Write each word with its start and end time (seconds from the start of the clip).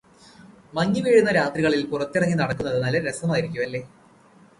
മഞ്ഞുവീഴുന്ന 0.73 1.31
രാത്രികളില് 1.31 1.85
പുറത്തിറങ്ങിനടക്കുന്നത് 1.85 2.79
നല്ല 2.83 2.99
രസമായിരിക്കും 2.99 3.63
അല്ലേ 3.63 3.81